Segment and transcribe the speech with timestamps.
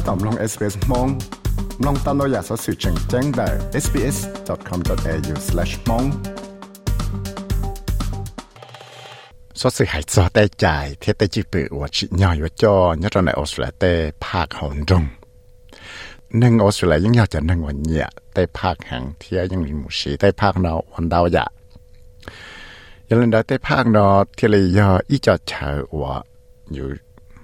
[0.00, 1.08] ถ้าตอมลง SBS มอง
[1.86, 3.48] ลองตามเราอยากสอสื่อแจ้งแจ้งได้
[3.84, 6.06] sbs.com.au/mong
[9.60, 10.66] สอสื่อหายจอได้ใจ
[11.00, 15.04] เทตจิปือวชิญอยว่จอยอดในออสเตรเลียภาคหงจง
[16.42, 21.50] นึ่งออสเตรเลียยังอยากจะนึ่งวันเนี่ยได้ภาคแห่งเทียยังมีหมูชีได้ภาคเนอวันดาวอยาก
[23.08, 25.70] ยังเล่นได้ภาคนอที่เลยยออีจอดเชอ
[26.00, 26.14] ว่า
[26.74, 26.86] อยู่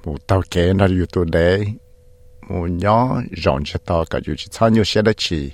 [0.00, 1.40] หมูเตาเกนเราอยู่ตัวเด
[2.48, 5.50] một nhỏ rộng cho ta cả dù chỉ tham nhiều sẽ đã chỉ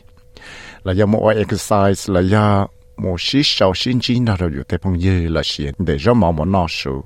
[0.83, 4.79] là do một exercise, là do một sĩ sau sinh chỉ nào rồi dù tế
[4.83, 7.05] phong như là sĩ để rõ mỏ một nọ số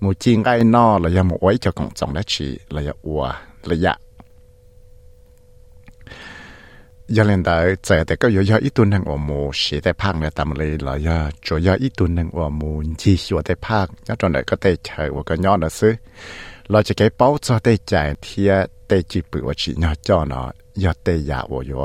[0.00, 2.92] một chi ngay nọ là do một ấy cho cộng trọng đã chỉ là do
[3.02, 3.32] ua,
[3.64, 3.96] là dạ.
[7.08, 10.22] Giờ lên tới giờ thì có do ít tuần hàng ở mù sĩ tế phang
[10.22, 13.54] là tạm lấy là do cho do ít tuần hàng ở mù chỉ sửa tế
[13.62, 15.94] phang nhớ trong này có thể chạy và có nhỏ nữa xứ.
[16.66, 18.48] Là chỉ cái bao cho tế chạy thì
[18.92, 20.46] ตจีปือว่าชีนอจอเนาะ
[20.84, 21.78] ยอเตยาวอยู่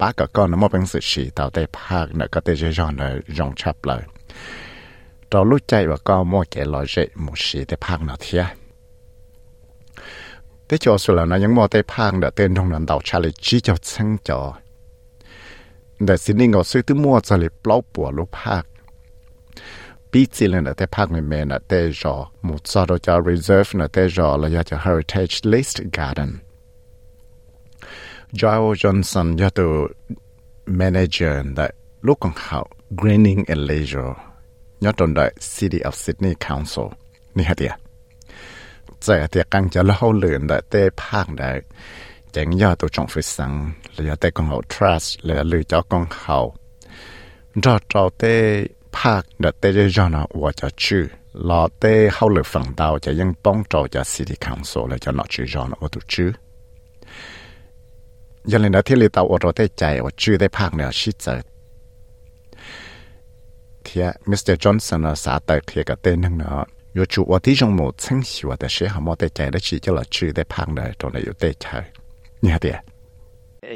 [0.00, 4.02] ป้าก็ก้อนน้ำมันเป็นสุชีเต่าเตภาคเนาะก็เตจะจอนเลยรองชับเลย
[5.30, 6.94] ตอนรู้ใจว่าก็มั่วแก่ลอยเจ
[7.24, 8.44] มุชีเตภาคเนาะเทีย
[10.66, 14.40] เตจอสุแล้วนะยังมั่วเตภาคเนาะเต้นตรงนั้นเต่าชาลิจีเจ้าซึ่งจอ
[16.04, 18.64] แต่สิ่งนี้ก็ซื้อที่มั่วจะเลยเปล่าปวดลูกภาค
[20.10, 22.14] ปีจีเลยนะแต่ภาคเมนนะแต่จอ
[22.44, 26.32] หมุดซอดจะ reserve นะแต่จอแล้วจะ heritage list garden
[28.32, 29.64] Joe Johnson cho từ
[30.66, 34.14] manager uh, tại lúc còn học Greening and Leisure.
[34.80, 36.84] Nhớ trong đại City of Sydney Council.
[37.34, 37.70] Ni hả tiệt
[39.00, 41.60] giờ tiệt căng cho lâu luyện đại tê phang đại.
[42.32, 43.72] Chẳng do tổ trọng phải sẵn.
[43.96, 46.54] Là tê con hậu trust là lừa cho con hậu.
[47.62, 52.44] Cho cho tê phang đại tê cho nó và cho chữ là tê hậu luyện
[52.44, 55.74] phần đầu cho dân bóng trò cho City Council là cho nó chữ cho nó
[55.80, 56.32] và tổ chữ
[58.50, 61.34] ยังเลยนะที่เราตาอดรอได้ใจอดชื่อได้ภาคเนี่ยชิดเจอ
[63.82, 66.64] เทียมิสเตอร์จอห์นสันสาเตอร์เทียกับเต้นนึงเนาะ
[66.94, 71.66] อยู่จู่ว่าที่จงหมดซึ่งสิว่าแต่เชื่อหามอได้ใจได้ชี้จะหลอดชื่อได้ภาคเนี่ยตรงนี้อยู่ได้ใจ
[72.42, 72.78] เนี่ยเดีย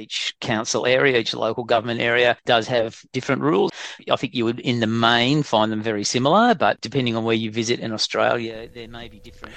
[0.02, 3.70] each council area, each local government area does have different rules.
[4.10, 7.34] I think you would, in the main, find them very similar, but depending on where
[7.34, 9.54] you visit in Australia, there may be different.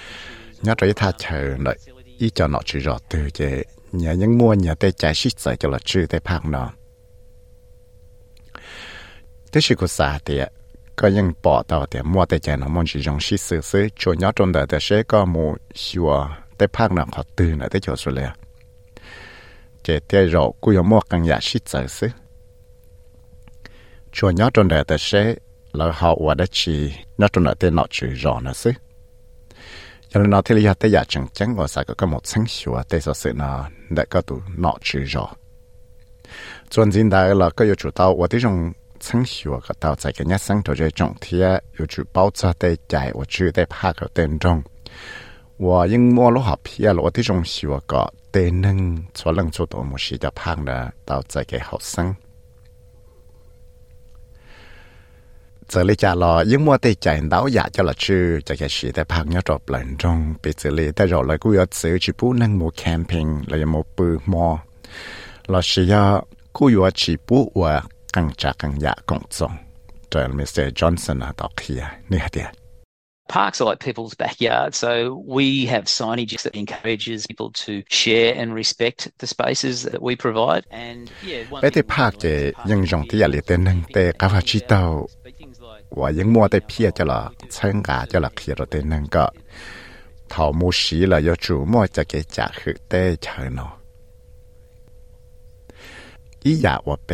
[0.63, 1.75] Nhớ tới tha chờ lại
[2.19, 5.56] ý cho nó chỉ rõ từ chế nhà những mua nhà tê chạy xích sợ
[5.56, 6.70] cho là chư tê phạc nó.
[9.52, 10.40] Thế sự của xã thì
[10.96, 13.88] có những bỏ tàu thì mua tê chạy nó muốn chỉ dùng xích sự sự
[13.96, 16.28] chỗ nhỏ trong đời thì sẽ có một xua
[16.58, 18.31] tê phạc nó họ từ nữa tê chỗ số lẻ
[19.84, 22.08] chế tê rộ cũng có mua căn nhà xích sợ sự
[24.12, 25.36] chỗ nhỏ trong đời thì sẽ
[25.74, 28.72] là họ qua đất chỉ, nhỏ trong đời tê nọ chữ rõ nữa sự
[30.13, 35.29] 因为那天里下底也正正我晒个个木清秀啊，底说是那那个都闹住咗。
[36.69, 44.63] 最近大了个又做到我这种清秀啊，个到在个日生头这种天有住包车的在我住在拍个当中，
[45.57, 48.13] 我因摸了好皮了，我这种秀啊个。
[48.29, 50.91] 对，能做能做多么事的拍呢？
[51.06, 52.16] 到这个学生。
[55.69, 57.04] 这种曾学个到在个日生头这种天有去包扎的在我去在拍个当中，我因摸了好皮了，我这种学个得能做能做到么事的拍呢，到在个后生。
[57.04, 64.60] 这里家了，因我对在导也叫了去这个是在拍要做本中，被这里在绕了，我要走去不能摸 camping，了也摸不摸，
[65.47, 67.72] 了是要กูอยู่ชีปูว่า
[68.15, 69.53] กังจากกังยะกงจง
[70.12, 72.48] จนมิสเตอร์จอห์นสันตอกเฮียนี่ฮะเดีย
[73.28, 74.91] Parks are like people's backyard, so
[75.37, 80.65] we have signage that encourages people to share and respect the spaces that we provide.
[80.87, 81.00] And
[81.31, 82.32] yeah, one ไปที่ภาคจะ
[82.70, 84.82] ยังยงที่อยากเลียเต้นนึงแต่กาฟาชิเตา
[86.00, 87.20] ว่ายังมัวแต่เพียจะละ
[87.53, 89.25] เชิงกาจะละเขียรเต้นนึงก็
[90.30, 93.72] เท่ามูสีละยจูมัวจะเกจ่าคือเต้เชิญเนาะ
[96.44, 97.12] อีอยากว่าไป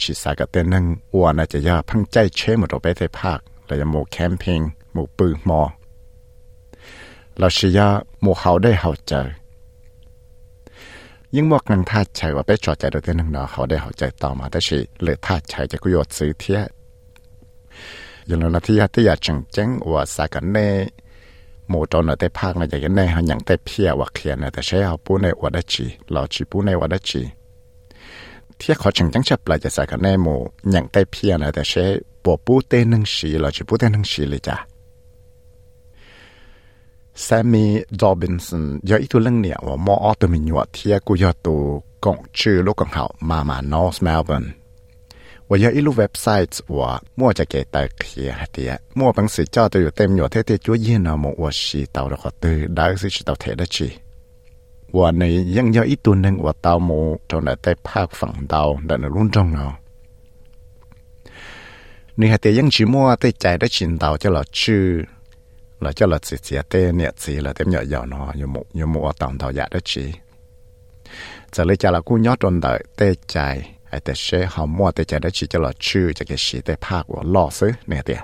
[0.00, 0.84] ชิสากเต้นนึง
[1.18, 4.60] ว่าน่าจะยาพังใจเชื่อมตัวไปที่ภาคแล้วยังโมแคมปิ้ง
[4.94, 5.62] มูปืนมอ
[7.38, 7.88] เราชียา
[8.24, 9.20] มูเขาได้เขาเจอ
[11.34, 16.64] ยิ่งบอกกันท่าใช้ว่าไปจอดใจโดยเต้นหนึ่งเนาะเขาได้เขาใจต่อมาแต่ชีเลยท่าใช้จะกุยดซื้อเทียอ
[18.30, 20.68] ยังนที่ที่อยากจังจังว่าสากันเน่
[21.68, 27.22] หมูตอนเตภาคนะอย่างเน่หันอย่างเตเพียวเขียนแต่ใช้เอาปูในวัดจีเราจีปูในวัดจี
[28.56, 30.34] เที่ยขอจังจังฉับปลายจะสากันเน่หมู
[30.72, 31.84] อย่างเตเพียนะแต่ใช้
[32.24, 34.56] ปปูเตนังสีเรอจีปูเตนังสีเลยจ้ะ
[37.22, 37.68] แซมมี่
[38.00, 41.60] ดอบินสันยออีตัวเรื่องเนี่ยว่ามออตัวมีหนวดเที่ยกูยอตัว
[42.04, 44.63] กงชื่อลูกกังเขามามา นอร์สเมลเบิร์น
[45.47, 53.91] 我有一路 website 我摸着给带去的，摸本事叫都有对面有太太做业呢么，我是到了个对，大是是到太的去。
[54.91, 56.89] 我呢ยัง有一ตัวหนึ่งว่าเตาโม
[57.29, 59.73] ตรงนั้นแต่ภาคฝั่งเตาแต่ในรุ่นจงเนาะ
[62.19, 64.85] นี่ฮะแต่ยังชิมัวแต่ใจได้ชินเตาจะหล่อชื่อ
[65.81, 70.05] หล่อจะหล่อจีเจียเตเนี่ยจีหล่อเต็มเหยาะเหยาะเนาะอยู่หมู่อยู่หมู่ต่างเตาอยากได้ชี
[71.53, 72.67] จะเลยจะละกูยอดตรงเต
[72.97, 73.35] แต่ใจ
[74.04, 78.22] แต่เช่เขามัวแต่จะได้ชีจะหลอดชื่อจะเกชีแต่ภาคว่าล่อซึเนี่ยเดีย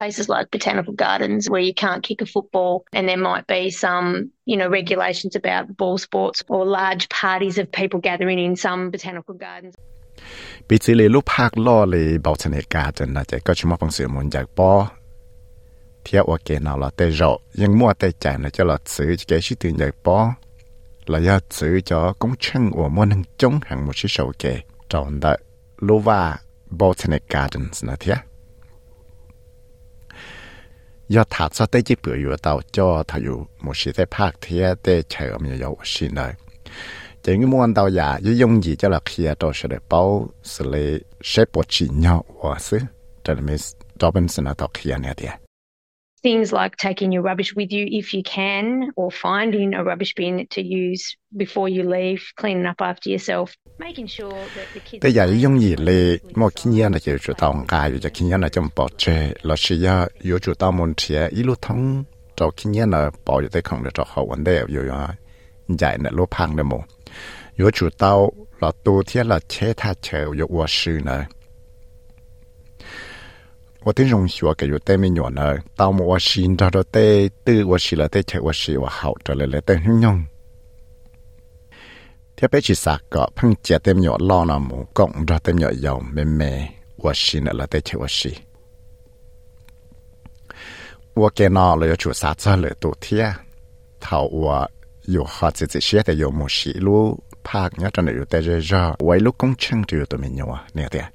[0.00, 4.06] places like botanical gardens where you can't kick a football and there might be some
[4.50, 9.34] you know regulations about ball sports or large parties of people gathering in some botanical
[9.46, 9.74] gardens
[10.68, 14.72] ปีที่เลยลูกภาคล่อเลยบอชนกาจนนะจะก็ชมพังเสือมุนจากปอ
[16.02, 17.30] เที่ยวโอเคนาเราแต่เรา
[17.62, 20.18] ยังมั่วแต่ใจนะจะหลอดซื้อจะแกชิตื่นจากปอ
[21.08, 24.44] เราอยากซื้อจอกงช่างอัวมั่วนังจงหังมุชิโชเก
[26.79, 28.17] botanic gardens นะเที่ย
[31.09, 34.31] do thả cho tới chỉ bữa yếu tàu cho thầy yếu một sự tại phát
[34.41, 36.33] thế để chạy ở mình yếu xin này
[37.23, 40.29] chỉ cái muốn tàu giả yếu dùng gì cho là khi đó sẽ được bao
[40.43, 42.79] xử lý sẽ bộ chỉ nhau và sự
[43.23, 43.57] cho nên
[43.99, 45.27] Robinson ở tàu khi này đi
[46.22, 50.46] things like taking your rubbish with you if you can, or finding a rubbish bin
[50.56, 53.46] to use before you leave, cleaning up after yourself.
[55.02, 57.66] Bây giờ dùng gì lệ mà kinh nghiệm là chỉ chủ tao không
[58.14, 61.62] kinh nghiệm là trong bỏ chơi, là sự giờ yếu chủ muốn chơi, ít lúc
[61.62, 62.04] thắng
[62.36, 64.92] cho kinh nghiệm là bỏ giờ tới không được cho hậu vấn đề yếu yếu
[65.68, 66.84] giải là lúc phang được mồ,
[67.74, 71.24] chủ tao là tu thiết là chế tha chờ yếu quá sư này.
[73.85, 75.41] 我的容许我给有对面有呢，
[75.75, 80.25] 到我我心到到对对我是了对车我是我好着了了对很用。
[82.35, 86.41] ที่ไปชิสักก็เพิ่งเจเต็มหยอดล่อนะหมูกงรอเต็มหยอดยาวเมเม
[87.03, 88.33] ว่าชินละเตเชว่าชี
[91.19, 93.25] ว่าแกนอเลยจูสาจเลยตัวเทีย
[94.01, 94.57] เท่าว่า
[95.11, 96.97] อยู่หอจิจิเชียแต่อยู่หมูชีลู
[97.47, 98.47] ภาคเนี้ยจนอยู่แต่เจ
[98.81, 101.05] อไว้ลูกกงเชิงอยู่ตัวมีนัวเนี่ยเดีย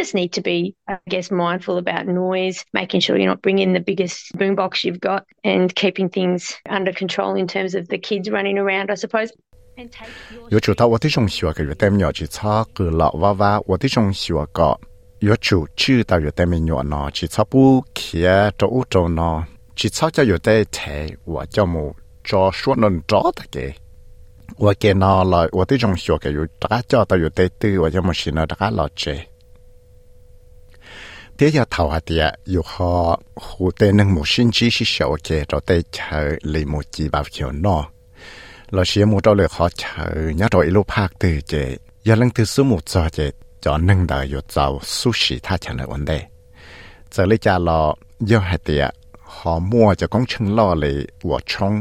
[0.00, 3.80] just need to be, I guess, mindful about noise, making sure you're not bringing the
[3.80, 8.58] biggest boombox you've got and keeping things under control in terms of the kids running
[8.58, 9.32] around, I suppose.
[10.48, 14.78] 有主到我的中学个有代表只差个老娃娃，我的中学个
[15.20, 20.80] 有主知道有代表呢，只差不开着乌州呢，只差就有代替
[21.24, 21.94] 我叫么
[22.24, 23.74] 做说能找的给。
[24.56, 28.88] 我给那了，我的中学个有大家叫到有代对，我就么是呢大家老
[31.35, 32.93] เดียวทว่าเดียอยู่หอ
[33.45, 36.21] หูเตนึงหมูชินจีชิเสียวเกเราเตเชอ
[36.53, 37.77] ลีมูจีบาเขียวนอ
[38.73, 41.53] เราเชียมูเราเลยขอเชอยาดอยลูกภาคตือเจ
[42.07, 43.19] ยาลังตือสู้มูจอเจ
[43.63, 46.11] จอนึงเดอยู่เจ้าสุชิท่าชนะวันเด
[47.11, 48.85] เจอเลยจาลอย่อหเดีย
[49.35, 50.93] หอมัวจะกงชงล่อเลย
[51.27, 51.73] วัวชง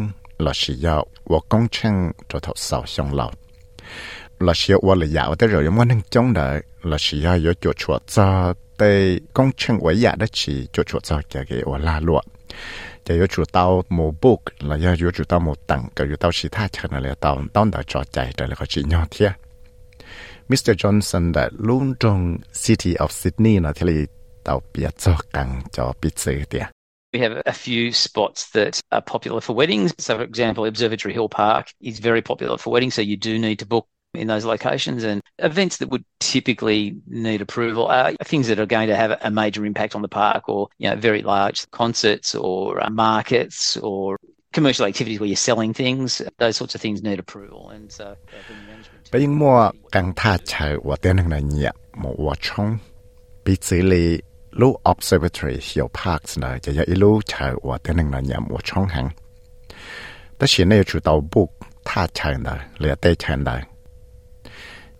[0.42, 1.94] เราเชียววัวกงชง
[2.30, 3.26] จะทดสอบชงเรา
[4.40, 7.72] là xia qua là dạo tới rồi muốn nâng chống đợi là xia yo chỗ
[7.76, 11.78] chỗ cho tê công chân quấy dạ đó chỉ chỗ chuột cho cái cái qua
[11.78, 12.24] la luộc
[13.04, 16.16] chỉ yo chuột tao mù book là yo yo chuột tao mù tặng cái yo
[16.16, 19.06] tao chỉ tha chân là tao tao đã cho chạy rồi là có chỉ nhau
[19.10, 19.32] thiệt
[20.48, 20.70] Mr.
[20.70, 24.02] Johnson đã luôn trong City of Sydney là thế là
[24.44, 26.66] tao biết cho càng cho biết sự thiệt
[27.12, 29.88] We have a few spots that are popular for weddings.
[29.98, 33.58] So, for example, Observatory Hill Park is very popular for weddings, so you do need
[33.58, 38.58] to book in those locations and events that would typically need approval are things that
[38.58, 41.70] are going to have a major impact on the park or you know very large
[41.70, 44.18] concerts or uh, markets or
[44.52, 46.20] commercial activities where you're selling things.
[46.38, 48.16] Those sorts of things need approval and so
[49.12, 50.96] bây mua càng tha chờ và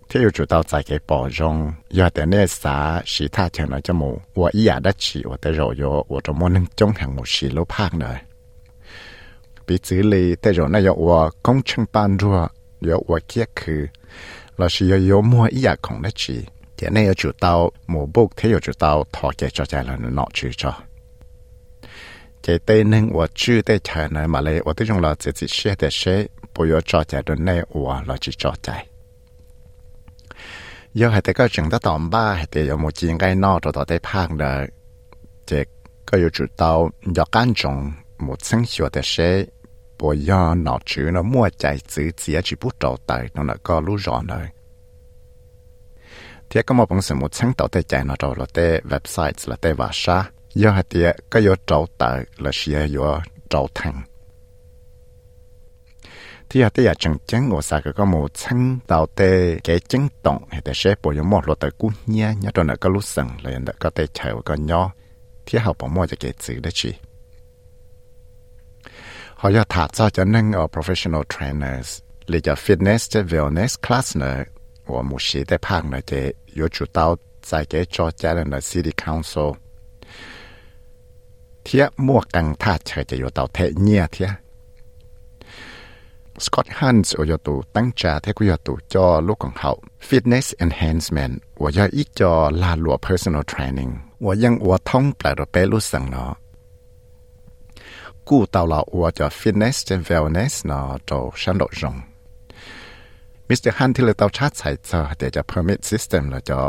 [0.10, 3.82] ที่อยู่จุด到在给保重，要的那啥其他钱呢？
[3.82, 8.16] 就冇我一样的起，我的肉有我就冇能中行冇西路拍呢。
[9.66, 12.50] 比子里的肉那有我工程班着，
[12.82, 13.72] 有我结课，
[14.56, 16.46] 老师要有摸一样空的起，
[16.80, 20.72] 也那有主到冇 book，他有主到托给作家人脑去着。
[22.44, 28.72] 这对能我住的钱呢，嘛嘞，我都用了自己写的写，不要作家的那我了去作家。
[30.95, 33.73] Giờ hay cái chuyện đó tóm ba hay thì có một chuyện cái nọ cho
[33.73, 34.61] tao phang đó
[35.47, 35.57] chỉ
[36.07, 39.45] có yêu chủ tao, do căn trọng một sinh hoạt để sẽ
[39.99, 43.57] bộ do nó chữ nó mua chạy chữ chỉ chỉ bút đầu tay nó là
[43.63, 44.53] có lú rõ này
[46.51, 49.33] thì có một bằng sự một sinh tàu tay chạy nó rồi là tay website
[49.47, 51.87] là tay và sa giờ hay thì có yêu trâu
[52.39, 53.19] là sẽ yêu
[53.51, 54.03] trâu thành
[56.53, 59.21] ที่ฮัตยาจังจังโอซาก็มูชังดาวเต
[59.65, 64.83] เกจังตงเฮตเชปอยมอลตะกุเนียญาตนก็ลุสังเลยนก็เตเชวก็ยอ
[65.47, 66.91] ที่เฮาปอมอจะเกซื้อได้ชี
[69.39, 71.89] เขาจะถาดซาจะนั่งเอา professional trainers
[72.29, 74.47] หรือจะ fitness จะ wellness class เนอะ
[74.95, 76.13] ว่ามูชีได้ภาคเนอะเจ
[76.57, 77.07] อยู่จุดเตา
[77.47, 79.51] ใจเกจอจาเนอะ city council
[81.63, 84.31] เทียมั่วกังท่าเฉยจะอยู่เตาเทเนี่ยเทีย
[86.47, 89.73] Scott Hans โอยตูตั้งจาเทกุยตูจอลูกของเขา
[90.09, 92.33] Fitness Enhancement ว่าอยอีจอ
[92.63, 93.93] ลาหลัวเ Personal Training
[94.25, 96.33] ว่ายังว่าท่องแปลรเปรู้สังเนาะ
[98.29, 101.95] กูเตาลาอัวจะฟิตเนสและเวลเนสโเนาะจอฉันโดจง
[103.49, 106.61] มิสเตอร์ฮันที่เราเตาชาติใส่จอแต่จะ Permit System เราจอ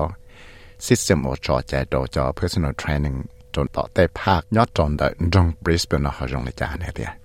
[0.86, 3.18] ซิสเต็มว่าจอใจโดจอ Personal Training
[3.56, 7.21] จนต่อแต่ภาคยอดจนเดจงบริสเบนเนาะจงในจานเนี่ย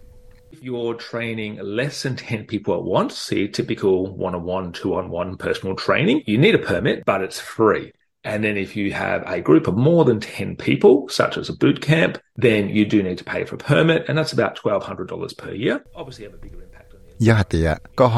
[0.57, 4.95] If you're training less than 10 people at once, see typical one on one, two
[4.95, 7.93] on one personal training, you need a permit, but it's free.
[8.25, 11.53] And then if you have a group of more than 10 people, such as a
[11.53, 15.37] boot camp, then you do need to pay for a permit, and that's about $1,200
[15.37, 15.85] per year.
[15.95, 17.15] Obviously, have a bigger impact on you.
[17.19, 17.77] Yeah, yeah.
[17.95, 18.09] Go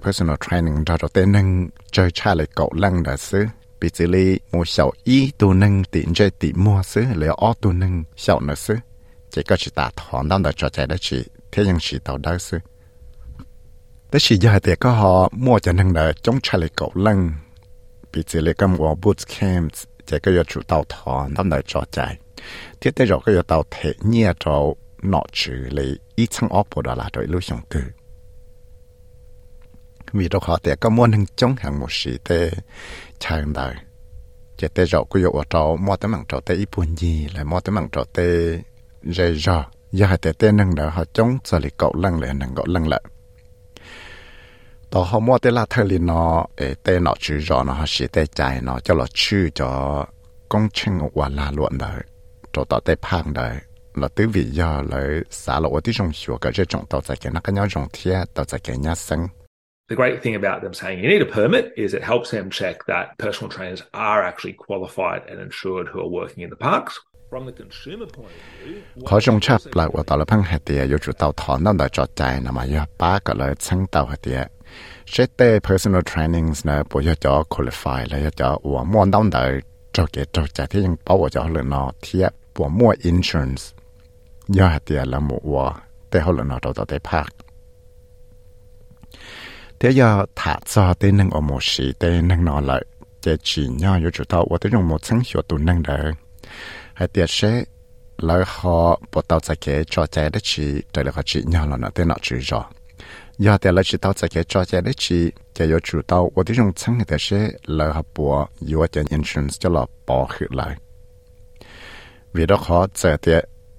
[0.00, 0.84] personal training,
[11.52, 12.58] thế nhưng chỉ tàu đá sư
[14.12, 17.32] thế chỉ giờ thì có họ mua cho năng đỡ chống trả lại cậu lăng.
[18.12, 21.60] Bị chỉ lại cầm của boots camps chỉ có giờ chủ tàu thọ nắm đỡ
[21.66, 22.18] cho chạy.
[22.80, 26.74] Thế tới rồi có giờ tàu thể nhia cho nọ trừ lì ít sang ốp
[26.74, 27.80] của đó là đội lưu xong cử
[30.12, 32.50] vì đâu họ thì có mua năng chống hàng một sĩ thế
[33.18, 33.74] chạy đời.
[34.56, 37.28] Chỉ tới rồi có giờ ở trâu mua tới mảng trâu tới ít buồn gì,
[37.34, 38.62] lại mua tới mảng trâu tới
[39.02, 42.34] rơi rò giờ hai để tên năng đỡ họ chống cho lịch cậu lăng lại
[42.34, 42.98] năng cậu lăng lệ
[44.92, 48.06] đó họ mua tới là thời nó ế tên nó chữ rõ nó họ sĩ
[48.12, 50.06] để chạy nó cho nó chữ cho
[50.48, 52.00] công trình và là luận đời
[52.52, 53.56] cho tạo tới phang đời.
[53.94, 57.32] Là tứ vị giờ lấy xã lộ tí trong chùa cái trọng tạo tại cái
[57.32, 59.26] nó cái nhau trong thiên tạo tại cái nhà sinh
[59.90, 62.76] The great thing about them saying, you need a permit, is it helps them check
[62.86, 67.00] that personal trainers are actually qualified and insured who are working in the parks.
[69.06, 74.50] 考上车来我到了碰下的，有主到讨论的作战，那么要八个来称道下的。
[75.04, 83.70] 这对 personal trainings 呢，不要叫 qualify 了，要叫我摸到的做给做在天用把我叫了呢，贴我摸 insurance，
[84.48, 85.74] 要下的了么我，
[86.10, 87.28] 对好了呢，找到对 park。
[89.78, 92.84] thế giờ thả cho tên nâng ở một sĩ tên nâng nó lại
[93.24, 96.12] để chỉ nhau yêu chủ tao và dùng một sáng hiệu tù nâng đời
[97.00, 97.64] hai tiệt sẽ
[98.18, 101.68] lỡ họ bộ tàu chạy kế cho chạy đất chỉ trời là họ chỉ nhau
[101.68, 102.64] là nó tên nó chữ rõ
[103.38, 106.32] giờ thì lỡ chỉ tàu chạy kế cho chạy đất chỉ chạy yếu chủ tàu
[106.34, 110.26] và tiếng dùng chẳng thì sẽ lỡ họ bộ yếu chạy insurance cho là bỏ
[110.26, 110.76] khử lại
[112.32, 113.32] vì đó họ chạy thì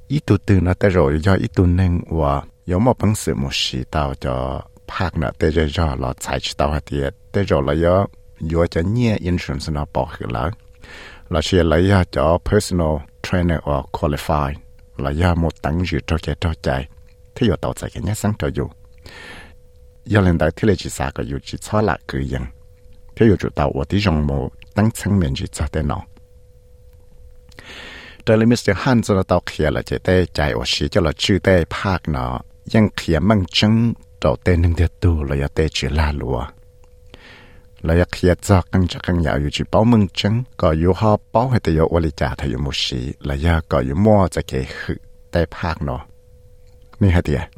[0.08, 3.36] ít tu tư nó tới rồi do ít tu nên và yếu một bằng sự
[3.36, 7.16] một sĩ tàu cho phát nữa tới rồi rõ là chạy chỉ tàu hai tiệt
[7.32, 8.08] tới rồi là yếu
[8.50, 10.51] yếu chạy nhẹ insurance nó bỏ khử lại
[11.30, 12.98] là sẽ lấy cho personal
[13.32, 14.54] trainer or qualified
[14.98, 16.88] là do một tặng dự cho chạy cho chạy.
[17.36, 18.70] Thế giờ tàu chạy cái nhát sáng cho dù.
[20.06, 22.42] Giờ lên đại thế là chỉ xa có dù chỉ cho là cứ yên
[23.16, 26.02] thế giờ chủ tàu ở tí dòng mồ tăng sáng miền chỉ cho tên nó
[28.26, 28.72] trở lại Mr.
[28.76, 31.64] Han cho nó tàu kia là chạy tê, chạy ở xí cho là chữ tê
[31.66, 32.40] park nó
[32.74, 36.46] ยัง kia măng chân đầu tên nâng tiệt tu là giờ tê chỉ là lúa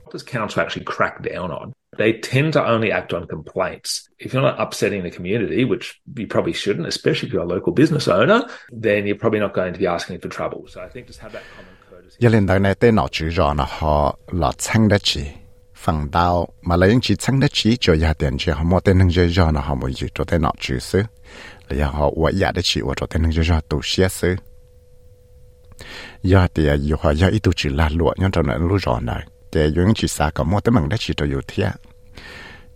[0.04, 4.10] What does council actually crack down on they tend to only act on complaints.
[4.20, 7.74] If you're not upsetting the community, which you probably shouldn't, especially if you're a local
[7.74, 10.68] business owner, then you're probably not going to be asking for trouble.
[10.68, 12.18] So I think just have that common courtesy.
[15.84, 18.80] phần đào, mà lấy những chỉ chẳng đất chỉ cho gia tiền chỉ họ mua
[18.80, 21.04] tiền nâng dây do nó, họ mua gì cho tiền nọ chứ sư
[21.70, 24.36] là họ quả gia đất chỉ cho tên nâng dây do tụ xia sư
[26.24, 29.00] do thì dù họ do ít tụ chỉ là lụa, nhưng trong này lúa rõ
[29.00, 31.70] này để những chỉ xa có mua tên bằng đất chỉ cho dù thế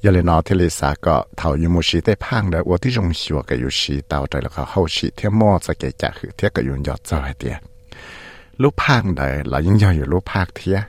[0.01, 2.77] giờ là nó thì là xa có thầu như một sĩ tế phang đấy ủa
[2.77, 5.73] thì dùng sửa cái dù sĩ tàu trời là họ hậu sĩ thế mua sẽ
[5.79, 7.49] cái trả khử thế cái dùng giọt trời thì
[8.57, 10.81] lúc phang đấy là những do dù lúc phang thế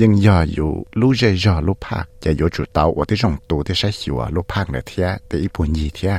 [0.00, 6.14] ยังยออยู่ลู่ใจยอลู่ภาคจะโย่จุดเตาว่ที่ส่งตัวที่ใช้หัวลู่ภาคเนี่ยเทียแต่อีปุ่นยีเทีย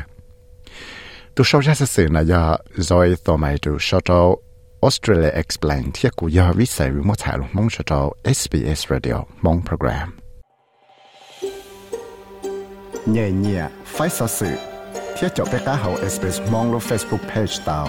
[1.35, 2.43] ตัวชาวชาติสื่อนายอ
[2.89, 4.27] จอยต่อมาตัวชาว
[4.83, 8.05] ออสเตรเลีย explain เทียกูยอวิสัยวิมถ่ายลงมองชาว
[8.38, 10.09] SBS Radio มองโปรแกรม
[13.11, 14.55] เนี่ยเนี่ยไฟสื่อ
[15.13, 17.88] เทียจบไปก้าเฮา SBS มองลง Facebook Page ตาว